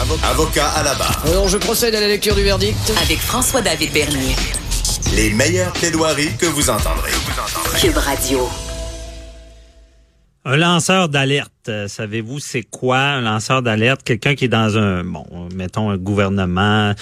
[0.00, 1.24] Avocat à la barre.
[1.26, 2.78] Alors, je procède à la lecture du verdict.
[3.02, 4.36] Avec François-David Bernier.
[5.16, 7.10] Les meilleures plaidoiries que vous entendrez.
[7.80, 8.48] Cube Radio.
[10.44, 14.04] Un lanceur d'alerte, savez-vous c'est quoi un lanceur d'alerte?
[14.04, 15.26] Quelqu'un qui est dans un, bon,
[15.56, 16.94] mettons un gouvernement,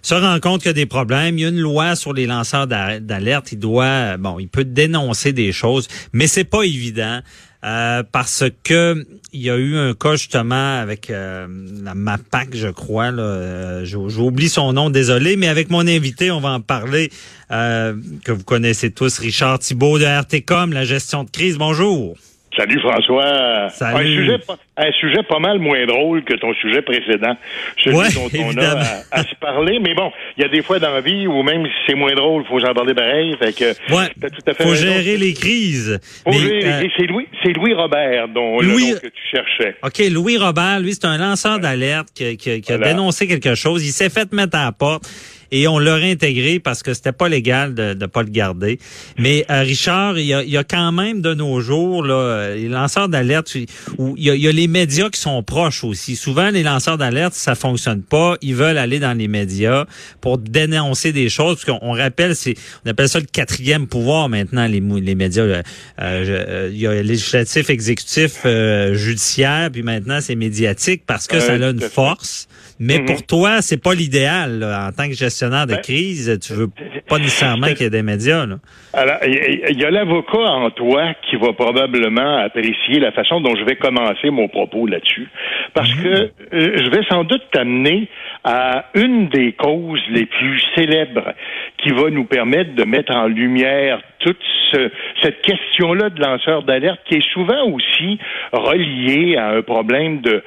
[0.00, 1.36] se rend compte qu'il y a des problèmes.
[1.36, 3.50] Il y a une loi sur les lanceurs d'alerte.
[3.50, 7.20] Il doit, bon, il peut dénoncer des choses, mais c'est pas évident.
[7.66, 11.48] Euh, parce que il y a eu un cas justement avec euh,
[11.82, 13.10] la MAPAC, je crois.
[13.10, 17.10] Là, j'oublie son nom, désolé, mais avec mon invité, on va en parler,
[17.50, 21.58] que vous connaissez tous, Richard Thibault de RTCOM, la gestion de crise.
[21.58, 22.16] Bonjour.
[22.56, 23.68] Salut François.
[23.70, 23.96] Salut.
[23.96, 24.38] Un sujet,
[24.78, 27.36] un sujet pas mal moins drôle que ton sujet précédent,
[27.82, 28.80] celui Ouais, dont on évidemment.
[28.80, 29.78] a à, à se parler.
[29.80, 32.14] Mais bon, il y a des fois dans la vie où même si c'est moins
[32.14, 33.36] drôle, il faut s'en parler pareil.
[33.38, 34.08] Fait que Ouais.
[34.20, 36.00] t'as tout à fait Faut gérer les crises.
[36.24, 39.00] Faut Mais, gérer les- euh, et c'est Louis, c'est Louis Robert dont Louis- le nom
[39.00, 39.76] que tu cherchais.
[39.82, 43.84] OK, Louis Robert, lui, c'est un lanceur d'alerte qui, qui- qui a dénoncé quelque chose.
[43.86, 45.04] Il s'est fait mettre à la porte
[45.52, 48.78] et on l'a réintégré parce que c'était pas légal de ne pas le garder.
[49.18, 52.14] Mais euh, Richard, il y, a, il y a quand même de nos jours là,
[52.14, 53.56] euh, les lanceurs d'alerte
[53.98, 56.16] où il y, a, il y a les médias qui sont proches aussi.
[56.16, 58.36] Souvent, les lanceurs d'alerte, ça fonctionne pas.
[58.42, 59.86] Ils veulent aller dans les médias
[60.20, 61.56] pour dénoncer des choses.
[61.56, 62.54] Parce qu'on on rappelle, c'est
[62.84, 65.42] on appelle ça le quatrième pouvoir maintenant, les, les médias.
[65.42, 65.62] Euh,
[66.00, 71.52] euh, il y a législatif, exécutif, euh, judiciaire, puis maintenant c'est médiatique parce que ça
[71.52, 72.48] a une force.
[72.78, 73.06] Mais Mhm.
[73.06, 74.62] pour toi, c'est pas l'idéal.
[74.62, 76.68] En tant que gestionnaire de Ben, crise, tu veux
[77.08, 78.44] pas nécessairement qu'il y ait des médias.
[78.46, 78.56] Là.
[78.92, 83.64] Alors, il y, a l'avocat en toi qui va probablement apprécier la façon dont je
[83.64, 85.28] vais commencer mon propos là-dessus.
[85.74, 88.08] Parce que euh, je vais sans doute t'amener
[88.44, 91.32] à une des causes les plus célèbres
[91.78, 94.38] qui va nous permettre de mettre en lumière toute
[94.72, 94.90] ce-
[95.22, 98.18] cette question-là de lanceur d'alerte qui est souvent aussi
[98.52, 100.42] reliée à un problème de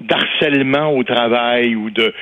[0.00, 2.12] d'harcèlement au travail ou de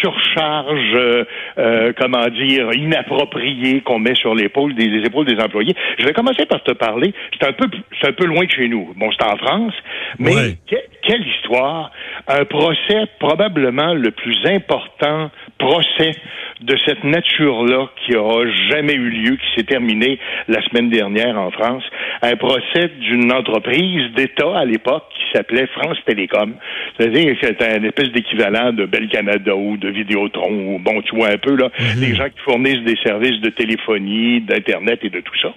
[0.00, 1.24] surcharge, euh,
[1.58, 5.74] euh, comment dire, inappropriée qu'on met sur l'épaule des, les épaules des employés.
[5.98, 7.12] Je vais commencer par te parler.
[7.38, 7.66] C'est un peu,
[8.00, 8.92] c'est un peu loin de chez nous.
[8.96, 9.74] Bon, c'est en France,
[10.18, 10.58] mais Ouais.
[10.70, 11.90] que- quelle histoire
[12.28, 16.12] Un procès probablement le plus important procès
[16.60, 21.50] de cette nature-là qui aura jamais eu lieu, qui s'est terminé la semaine dernière en
[21.50, 21.82] France.
[22.22, 26.54] Un procès d'une entreprise d'État à l'époque qui s'appelait France Télécom.
[26.96, 31.16] C'est-à-dire que c'était un espèce d'équivalent de Bell Canada ou de Vidéotron ou bon, tu
[31.16, 35.20] vois un peu là, des gens qui fournissent des services de téléphonie, d'internet et de
[35.20, 35.54] tout ça.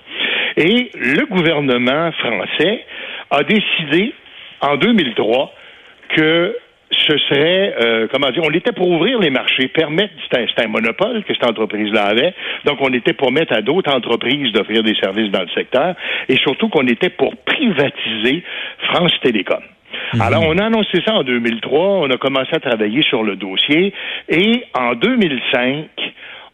[0.58, 2.86] Et le gouvernement français
[3.32, 4.14] a décidé
[4.62, 5.54] en 2003
[6.16, 6.56] que
[6.94, 11.24] ce serait, euh, comment dire, on était pour ouvrir les marchés, permettre, c'était un, monopole
[11.24, 12.34] que cette entreprise-là avait,
[12.66, 15.96] donc on était pour mettre à d'autres entreprises d'offrir des services dans le secteur,
[16.30, 18.44] et surtout qu'on était pour privatiser
[18.92, 19.62] France Télécom.
[20.20, 23.94] Alors, on a annoncé ça en 2003, on a commencé à travailler sur le dossier,
[24.30, 25.88] et en 2005,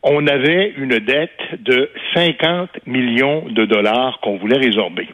[0.04, 5.08] on avait une dette de 50 millions de dollars qu'on voulait résorber.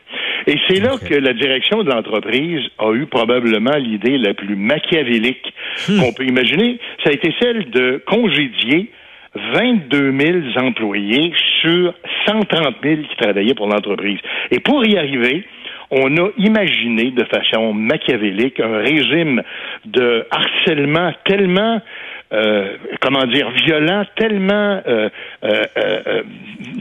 [0.47, 5.53] Et c'est là que la direction de l'entreprise a eu probablement l'idée la plus machiavélique
[5.87, 6.79] qu'on peut imaginer.
[7.03, 8.91] Ça a été celle de congédier
[9.53, 11.93] 22 000 employés sur
[12.27, 14.19] 130 000 qui travaillaient pour l'entreprise.
[14.51, 15.45] Et pour y arriver,
[15.91, 19.41] on a imaginé de façon machiavélique un régime
[19.85, 21.81] de harcèlement tellement
[22.33, 25.09] euh, comment dire, violent, tellement euh,
[25.43, 26.23] euh, euh, euh,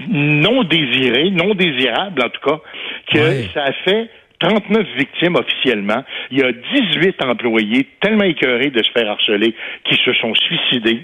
[0.08, 2.60] non désiré, non désirable en tout cas,
[3.12, 3.48] que Ouais.
[3.54, 4.09] ça a fait
[4.41, 6.04] 39 victimes officiellement.
[6.31, 9.54] Il y a 18 employés tellement écœurés de se faire harceler
[9.84, 11.00] qui se sont suicidés.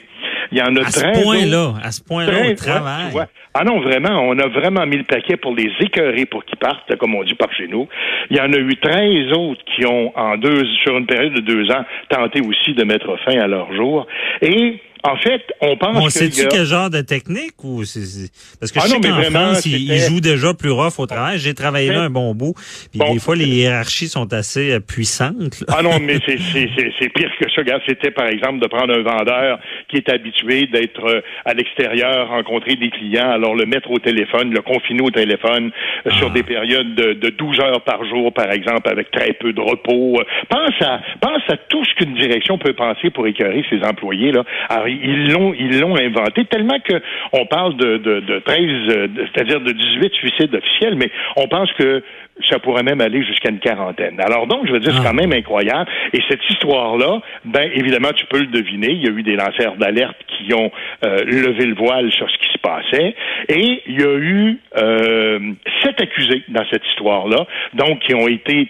[0.53, 3.13] Il y en a À ce 13 autres- point-là, à ce point-là, au travail.
[3.55, 6.95] Ah non, vraiment, on a vraiment mis le paquet pour les écœurer pour qu'ils partent,
[6.97, 7.89] comme on dit par chez nous.
[8.31, 11.41] Il y en a eu 13 autres qui ont, en deux, sur une période de
[11.41, 14.07] deux ans, tenté aussi de mettre fin à leur jour.
[14.43, 17.85] Et, en fait, on pense On qu'il sait-tu y a- quel genre de technique ou
[17.85, 20.21] c'est c'est- parce que Ah je sais non, mais qu'en vraiment, France ils, c'était- jouent
[20.21, 21.39] déjà plus rough au travail.
[21.39, 22.55] J'ai travaillé là un bon bout.
[22.91, 23.13] Puis Bon.
[23.13, 25.61] des fois les hiérarchies sont assez euh, puissantes.
[25.69, 25.77] là.
[25.79, 27.61] Ah non, mais c'est- c'est c'est- c'est pire que ça.
[27.87, 29.59] C'était par exemple de prendre un vendeur
[29.89, 34.51] qui est habitué d'être euh, à l'extérieur, rencontrer des clients, alors le mettre au téléphone,
[34.53, 35.71] le confiner au téléphone
[36.07, 36.35] euh, sur Ah.
[36.35, 40.21] des périodes de, de 12 heures par jour, par exemple, avec très peu de repos.
[40.49, 44.33] Pense à pense à tout ce qu'une direction peut penser pour écœurer ses employés.
[44.33, 44.45] Là.
[44.69, 47.01] Alors, ils l'ont ils l'ont inventé tellement que
[47.33, 51.73] on parle de, de, de 13, euh, c'est-à-dire de 18 suicides officiels, mais on pense
[51.75, 52.03] que
[52.49, 54.19] ça pourrait même aller jusqu'à une quarantaine.
[54.21, 55.09] Alors donc, je veux dire, c'est Ah.
[55.11, 55.91] quand même incroyable.
[56.15, 58.91] Et cette histoire-là, ben évidemment, tu peux le deviner.
[58.93, 60.71] Il y a eu des lanceurs d'alerte qui ont
[61.05, 63.15] euh, levé le voile sur ce qui se passait.
[63.49, 65.39] Et il y a eu euh,
[65.83, 68.69] sept accusés dans cette histoire-là, donc qui ont été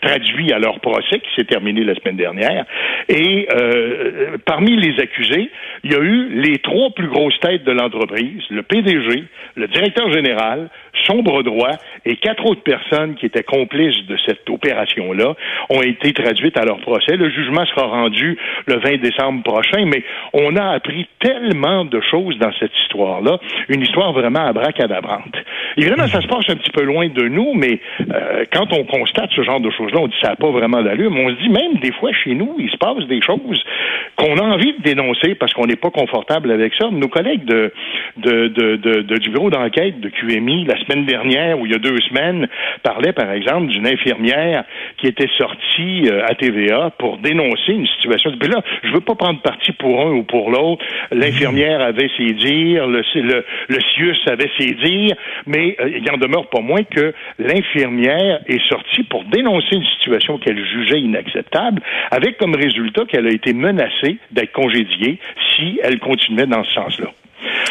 [0.00, 2.64] traduit à leur procès qui s'est terminé la semaine dernière.
[3.08, 5.50] Et euh, parmi les accusés,
[5.84, 9.24] il y a eu les trois plus grosses têtes de l'entreprise, le PDG,
[9.56, 10.68] le directeur général,
[11.06, 11.72] son bras droit
[12.04, 15.34] et quatre autres personnes qui étaient complices de cette opération-là
[15.70, 17.16] ont été traduites à leur procès.
[17.16, 18.36] Le jugement sera rendu
[18.66, 23.38] le 20 décembre prochain, mais on a appris tellement de choses dans cette histoire-là,
[23.68, 25.36] une histoire vraiment abracadabrante.
[25.76, 29.30] Évidemment, ça se passe un petit peu loin de nous, mais euh, quand on constate
[29.34, 31.74] ce genre de on dit ça n'a pas vraiment d'allure, mais on se dit même
[31.80, 33.62] des fois chez nous, il se passe des choses
[34.16, 36.88] qu'on a envie de dénoncer parce qu'on n'est pas confortable avec ça.
[36.90, 37.72] Nos collègues de,
[38.16, 41.78] de, de, de du bureau d'enquête de QMI, la semaine dernière ou il y a
[41.78, 42.48] deux semaines,
[42.82, 44.64] parlaient par exemple d'une infirmière
[44.98, 48.32] qui était sortie euh, à TVA pour dénoncer une situation.
[48.38, 50.84] Puis là, je veux pas prendre parti pour un ou pour l'autre.
[51.12, 55.16] L'infirmière avait ses dires, le, le, le CIUS avait ses dires,
[55.46, 60.38] mais euh, il en demeure pas moins que l'infirmière est sortie pour dénoncer une situation
[60.38, 65.18] qu'elle jugeait inacceptable, avec comme résultat qu'elle a été menacée d'être congédiée
[65.56, 67.08] si elle continuait dans ce sens-là.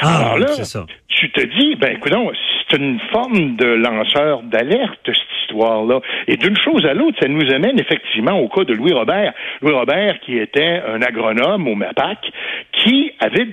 [0.01, 0.85] Ah, Alors là, ça.
[1.07, 2.13] tu te dis, ben écoute,
[2.69, 5.99] c'est une forme de lanceur d'alerte, cette histoire-là.
[6.27, 9.33] Et d'une chose à l'autre, ça nous amène effectivement au cas de Louis Robert.
[9.61, 12.31] Louis Robert, qui était un agronome au MAPAC,
[12.73, 13.47] qui avait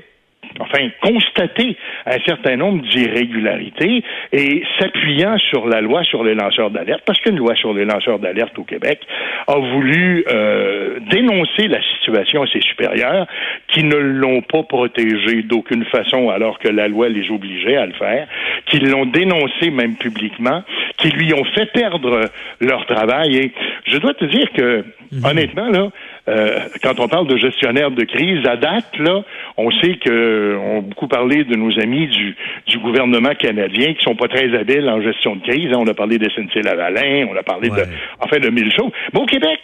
[0.61, 4.03] enfin, constater un certain nombre d'irrégularités
[4.33, 8.19] et s'appuyant sur la loi sur les lanceurs d'alerte, parce qu'une loi sur les lanceurs
[8.19, 9.01] d'alerte au Québec
[9.47, 13.27] a voulu euh, dénoncer la situation à ses supérieurs
[13.69, 17.93] qui ne l'ont pas protégé d'aucune façon alors que la loi les obligeait à le
[17.93, 18.27] faire,
[18.67, 20.63] qui l'ont dénoncé même publiquement,
[20.99, 22.31] qui lui ont fait perdre
[22.61, 23.37] leur travail.
[23.37, 23.53] Et
[23.87, 25.25] je dois te dire que, mhm.
[25.25, 25.91] honnêtement, là,
[26.27, 29.23] euh, quand on parle de gestionnaire de crise, à date, là,
[29.57, 32.37] on sait que on a beaucoup parlé de nos amis du,
[32.67, 35.71] du gouvernement canadien qui sont pas très habiles en gestion de crise.
[35.77, 37.83] On a parlé de SNC-Lavalin, on a parlé de,
[38.21, 38.91] enfin, de mille choses.
[39.13, 39.61] Mais au Québec,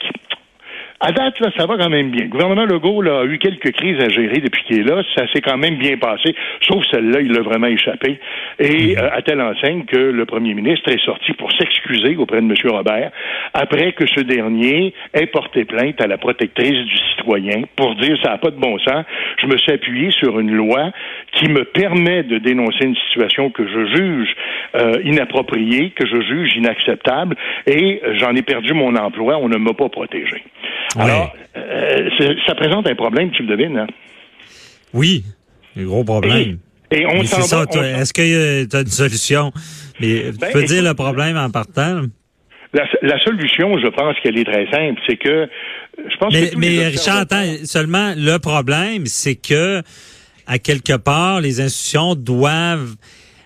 [1.02, 2.25] à date, là, ça va quand même bien.
[2.25, 5.02] Le gouvernement Legault là, a eu quelques crises à gérer depuis qu'il est là.
[5.17, 8.20] Ça s'est quand même bien passé, sauf celle-là, il l'a vraiment échappé.
[8.58, 8.99] Et mhm.
[8.99, 12.55] euh, à telle enseigne que le premier ministre est sorti pour s'excuser auprès de M.
[12.70, 13.11] Robert
[13.55, 18.32] après que ce dernier ait porté plainte à la protectrice du citoyen pour dire ça
[18.32, 19.05] n'a pas de bon sens.
[19.41, 20.91] Je me suis appuyé sur une loi
[21.32, 24.37] qui me permet de dénoncer une situation que je juge
[24.75, 27.37] euh, inappropriée, que je juge inacceptable,
[27.67, 29.38] et j'en ai perdu mon emploi.
[29.38, 30.43] On ne m'a pas protégé.
[30.96, 32.10] Alors, euh,
[32.46, 33.78] ça présente un problème, tu le devines.
[33.78, 33.87] Hein?
[34.92, 35.25] Oui,
[35.76, 36.58] un gros problème.
[36.90, 37.64] Et, on c'est ça.
[37.72, 39.52] Est-ce que tu as une solution?
[40.00, 42.02] Mais tu ben, peux dire le problème en partant?
[42.72, 45.00] La, solution, je pense qu'elle est très simple.
[45.06, 45.48] C'est que
[45.98, 47.26] je pense mais, que mais Richard,
[47.64, 49.82] seulement le problème, c'est que
[50.46, 52.94] à quelque part, les institutions doivent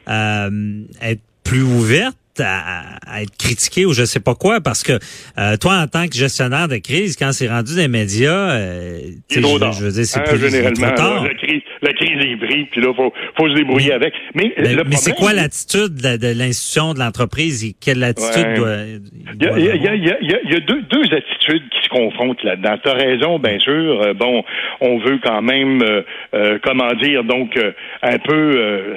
[0.08, 4.98] euh, être plus ouvertes à, être critiqué ou je sais pas quoi parce que
[5.38, 9.00] euh, toi en tant que gestionnaire de crise quand c'est rendu des médias euh,
[9.30, 12.92] je, je, veux dire c'est hein, plus généralement la crise la crise prise puis là
[12.94, 14.14] faut faut se débrouiller avec.
[14.34, 17.74] Mais mais, c'est quoi l'attitude de, l'institution de l'entreprise?
[17.80, 18.76] Quelle attitude doit
[19.40, 21.68] il y a, il y a, il y a, il y a deux, deux attitudes
[21.70, 22.76] qui se confrontent là-dedans.
[22.82, 24.02] Tu as raison bien sûr.
[24.02, 24.44] Euh, bon
[24.80, 25.82] on veut quand même
[26.62, 27.58] comment dire donc
[28.02, 28.96] un peu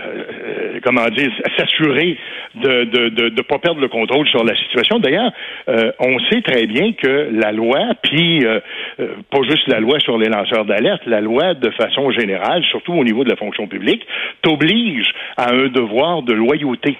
[0.83, 2.17] comment dire s'assurer
[2.55, 4.99] de, de, de de ne pas perdre le contrôle sur la situation.
[4.99, 5.31] D'ailleurs,
[5.69, 8.59] euh, on sait très bien que la loi, puis euh,
[8.99, 12.93] euh, pas juste la loi sur les lanceurs d'alerte, la loi de façon générale, surtout
[12.93, 14.05] au niveau de la fonction publique,
[14.41, 16.97] t'oblige à un devoir de loyauté.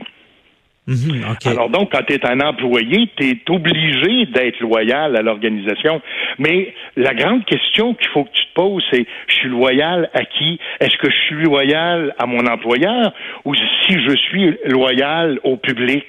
[0.88, 6.02] Mhm, Alors donc, quand tu es un employé, tu es obligé d'être loyal à l'organisation.
[6.40, 10.24] Mais la grande question qu'il faut que tu te poses, c'est je suis loyal à
[10.24, 10.60] qui?
[10.80, 13.12] Est-ce que je suis loyal à mon employeur
[13.44, 16.06] ou si je suis loyal au public?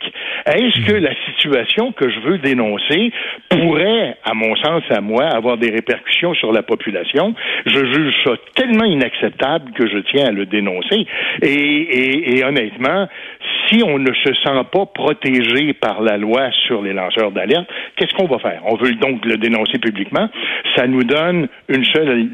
[0.47, 1.03] Est-ce que mhm.
[1.03, 3.13] la situation que je veux dénoncer
[3.51, 7.35] pourrait, à mon sens, à moi, avoir des répercussions sur la population?
[7.67, 11.05] Je juge ça tellement inacceptable que je tiens à le dénoncer.
[11.43, 13.09] Et, et, et honnêtement,
[13.69, 18.15] si on ne se sent pas protégé par la loi sur les lanceurs d'alerte, qu'est-ce
[18.15, 18.63] qu'on va faire?
[18.65, 20.29] On veut donc le dénoncer publiquement.
[20.77, 22.29] Ça nous donne une seule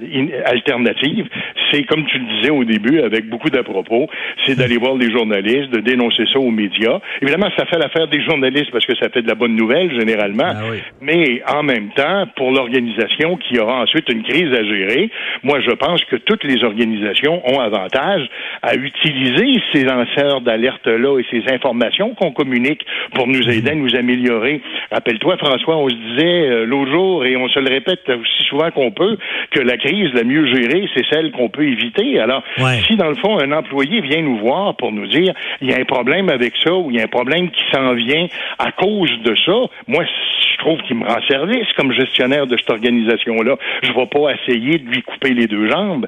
[0.47, 1.27] alternative.
[1.71, 4.09] C'est, comme tu le disais au début, avec beaucoup d'à-propos,
[4.47, 7.01] c'est d'aller voir les journalistes, de dénoncer ça aux médias.
[7.21, 10.53] Évidemment, ça fait l'affaire des journalistes parce que ça fait de la bonne nouvelle, généralement.
[10.55, 10.63] Ah
[11.01, 15.11] Mais en même temps, pour l'organisation qui aura ensuite une crise à gérer,
[15.43, 18.29] moi, je pense que toutes les organisations ont avantage
[18.63, 23.95] à utiliser ces lanceurs d'alerte-là et ces informations qu'on communique pour nous aider à nous
[23.95, 24.61] améliorer.
[24.91, 28.71] Rappelle-toi, François, on se disait euh, l'autre jour, et on se le répète aussi souvent
[28.71, 29.17] qu'on peut,
[29.51, 32.19] que la crise la mieux gérée, c'est celle qu'on peut éviter.
[32.19, 32.43] Alors,
[32.87, 35.79] si dans le fond, un employé vient nous voir pour nous dire il y a
[35.79, 38.27] un problème avec ça ou il y a un problème qui s'en vient
[38.59, 39.53] à cause de ça,
[39.87, 43.57] moi, je trouve qu'il me rend service comme gestionnaire de cette organisation-là.
[43.83, 46.07] Je ne vais pas essayer de lui couper les deux jambes.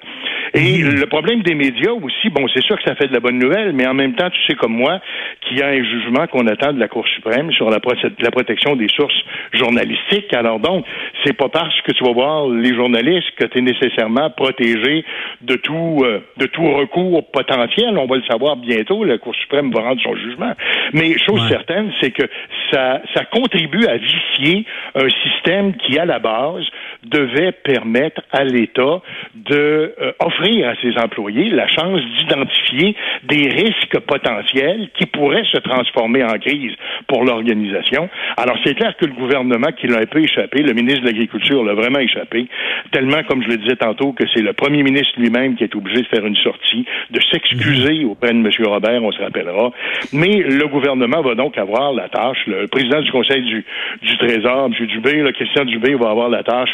[0.55, 1.01] Et Mhm.
[1.01, 3.73] le problème des médias aussi, bon, c'est sûr que ça fait de la bonne nouvelle,
[3.73, 5.01] mais en même temps, tu sais comme moi
[5.43, 8.89] qu'il y a un jugement qu'on attend de la Cour suprême sur la, protection des
[8.89, 9.19] sources
[9.53, 10.33] journalistiques.
[10.35, 10.85] Alors donc,
[11.25, 15.05] c'est pas parce que tu vas voir les journalistes que tu es nécessairement protégé
[15.43, 17.97] de tout euh, de tout recours potentiel.
[17.99, 19.05] On va le savoir bientôt.
[19.05, 20.53] La Cour suprême va rendre son jugement.
[20.93, 21.49] Mais chose Ouais.
[21.49, 22.25] certaine, c'est que
[22.71, 26.65] ça, ça contribue à vicier un système qui, à la base,
[27.05, 29.01] devait permettre à l'État
[29.35, 35.59] de euh, offrir à ses employés la chance d'identifier des risques potentiels qui pourraient se
[35.59, 36.73] transformer en crise
[37.09, 38.09] pour l'organisation.
[38.37, 41.65] Alors, c'est clair que le gouvernement qui l'a un peu échappé, le ministre de l'Agriculture
[41.65, 42.47] l'a vraiment échappé,
[42.93, 46.03] tellement, comme je le disais tantôt, que c'est le premier ministre lui-même qui est obligé
[46.03, 48.51] de faire une sortie, de s'excuser auprès de M.
[48.67, 49.71] Robert, on se rappellera.
[50.13, 53.65] Mais le gouvernement va donc avoir la tâche, le président du Conseil du,
[54.03, 54.87] du Trésor, M.
[54.87, 56.71] Dubé, le Christian Dubé, va avoir la tâche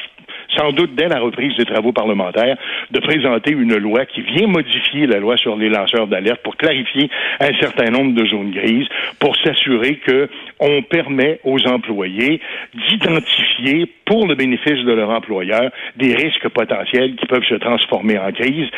[0.57, 2.57] sans doute dès la reprise des travaux parlementaires,
[2.91, 7.11] de présenter une loi qui vient modifier la loi sur les lanceurs d'alerte pour clarifier
[7.41, 10.29] un certain nombre de zones grises, pour s'assurer que
[10.61, 12.41] on permet aux employés
[12.75, 18.33] d'identifier pour le bénéfice de leur employeur des risques potentiels qui peuvent se transformer en
[18.33, 18.69] crise.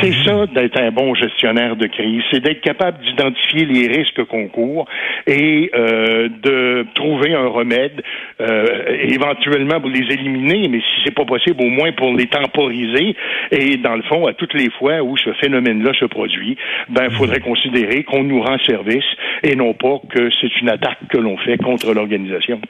[0.00, 4.46] C'est ça d'être un bon gestionnaire de crise, c'est d'être capable d'identifier les risques qu'on
[4.48, 4.86] court
[5.26, 8.02] et euh, de trouver un remède,
[8.40, 13.16] euh, éventuellement pour les éliminer, mais si c'est pas possible, au moins pour les temporiser.
[13.50, 16.56] Et dans le fond, à toutes les fois où ce phénomène-là se produit,
[16.88, 19.04] ben, faudrait considérer qu'on nous rend service
[19.42, 22.60] et non pas que c'est une attaque que l'on fait contre l'organisation.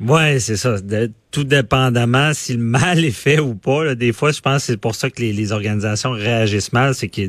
[0.00, 0.80] Ouais, c'est ça.
[0.80, 3.84] De- tout dépendamment si le mal est fait ou pas.
[3.84, 3.94] là.
[3.94, 7.08] des fois, je pense que c'est pour ça que les, les organisations réagissent mal, c'est
[7.08, 7.20] que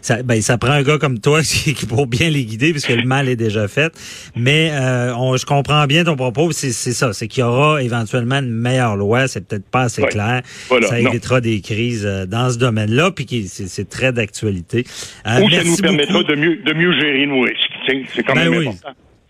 [0.00, 2.88] ça, ben, ça prend un gars comme toi qui, qui pour bien les guider puisque
[2.88, 3.92] le mal est déjà fait.
[4.34, 6.50] Mais euh, on, je comprends bien ton propos.
[6.52, 9.28] C'est ça, c'est qu'il y aura éventuellement une meilleure loi.
[9.28, 10.08] C'est peut-être pas assez Ouais.
[10.08, 10.42] clair.
[10.68, 11.10] Voilà, ça non.
[11.10, 14.84] évitera des crises euh, dans ce domaine-là, puis c'est très d'actualité.
[15.28, 16.30] Euh, Ou ça nous permettra beaucoup.
[16.32, 18.06] de mieux, de mieux gérer nos risques.
[18.16, 18.68] C'est quand Ben même oui.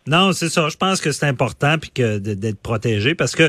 [0.07, 0.69] Non, c'est ça.
[0.69, 3.49] Je pense que c'est important puis que d'être protégé parce que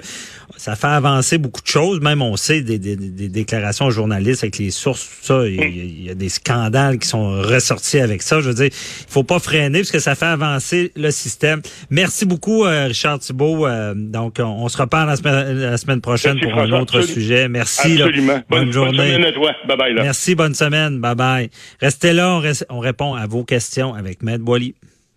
[0.55, 1.99] ça fait avancer beaucoup de choses.
[1.99, 5.47] Même on sait des, des- des déclarations aux journalistes avec les sources, tout ça.
[5.47, 8.39] Il y, a, il y a des scandales qui sont ressortis avec ça.
[8.39, 8.71] Je veux dire, il
[9.11, 11.61] faut pas freiner parce que ça fait avancer le système.
[11.89, 13.65] Merci beaucoup, euh, Richard Thibault.
[13.65, 16.97] Euh, donc, on, on se reparle la semaine, la semaine prochaine Merci, pour un autre
[16.99, 17.13] Absolument.
[17.13, 17.47] sujet.
[17.49, 17.99] Merci.
[17.99, 18.41] Absolument.
[18.47, 18.97] Bonne, journée.
[18.97, 19.51] semaine à toi.
[19.67, 19.93] Bye bye.
[19.95, 20.03] Là.
[20.03, 20.99] Merci, bonne semaine.
[20.99, 21.49] Bye bye.
[21.81, 24.75] Restez là, on répond à vos questions avec Maître Boily.